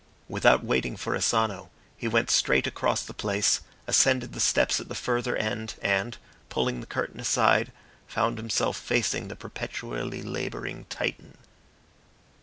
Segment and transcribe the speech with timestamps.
[0.27, 4.95] Without waiting for Asano, he went straight across the place, ascended the steps at the
[4.95, 6.17] further end, and,
[6.49, 7.71] pulling the curtain aside,
[8.07, 11.37] found himself facing the perpetually labouring Titan.